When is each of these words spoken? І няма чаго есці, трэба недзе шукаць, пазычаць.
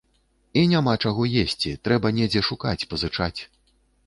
І 0.61 0.61
няма 0.71 0.93
чаго 1.05 1.27
есці, 1.41 1.75
трэба 1.89 2.13
недзе 2.21 2.45
шукаць, 2.49 2.87
пазычаць. 2.97 3.37